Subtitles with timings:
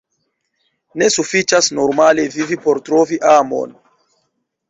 [1.01, 3.77] Ne sufiĉas normale vivi por trovi amon.